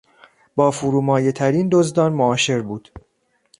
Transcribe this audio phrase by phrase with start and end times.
[0.55, 2.89] با فرومایهترین دزدان معاشر بود.